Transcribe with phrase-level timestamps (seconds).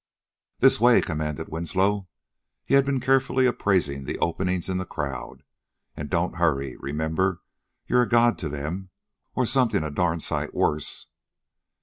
[0.57, 2.07] "This way!" commanded Winslow.
[2.65, 5.43] He had been carefully appraising the openings in the crowd.
[5.95, 6.75] "And don't hurry!
[6.77, 7.43] Remember,
[7.85, 8.89] you're a god to them
[9.35, 11.05] or something a darn sight worse."